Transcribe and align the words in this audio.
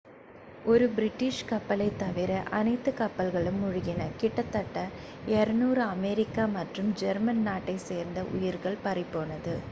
ஒரு 0.65 0.85
பிரிட்டிஷ் 0.93 1.41
கப்பலைத் 1.47 1.97
தவிர 1.99 2.29
அனைத்து 2.51 2.91
கப்பல்களும் 2.93 3.59
மூழ்கின 3.59 4.07
கிட்டத்தட்ட 4.15 4.85
200 5.33 5.59
அமெரிக்க 5.89 6.47
மற்றும் 6.55 6.89
ஜெர்மன் 7.01 7.43
நாட்டைச் 7.49 7.85
சேர்ந்த 7.89 8.23
உயிர்கள் 8.33 8.81
பறிபோனது 8.83 9.55